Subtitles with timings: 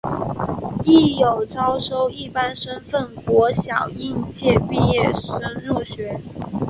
[0.83, 6.19] 亦有招收一般身份国小应届毕业生入学。